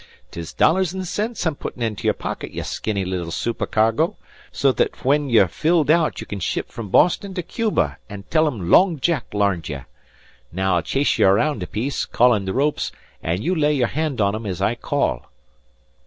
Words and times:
'Tis 0.31 0.51
dollars 0.51 0.95
an' 0.95 1.05
cents 1.05 1.45
I'm 1.45 1.53
puttin' 1.55 1.83
into 1.83 2.05
your 2.05 2.15
pocket, 2.15 2.49
ye 2.51 2.63
skinny 2.63 3.05
little 3.05 3.29
supercargo, 3.29 4.15
so 4.51 4.71
that 4.71 4.93
fwhin 4.93 5.29
ye've 5.29 5.51
filled 5.51 5.91
out 5.91 6.19
ye 6.19 6.25
can 6.25 6.39
ship 6.39 6.69
from 6.69 6.89
Boston 6.89 7.35
to 7.35 7.43
Cuba 7.43 7.99
an' 8.09 8.23
tell 8.31 8.45
thim 8.45 8.71
Long 8.71 8.99
Jack 8.99 9.25
larned 9.31 9.69
you. 9.69 9.85
Now 10.51 10.77
I'll 10.77 10.81
chase 10.81 11.19
ye 11.19 11.25
around 11.27 11.61
a 11.61 11.67
piece, 11.67 12.05
callin' 12.07 12.45
the 12.45 12.53
ropes, 12.53 12.91
an' 13.21 13.43
you'll 13.43 13.59
lay 13.59 13.75
your 13.75 13.89
hand 13.89 14.19
on 14.19 14.33
thim 14.33 14.47
as 14.47 14.59
I 14.59 14.73
call." 14.73 15.27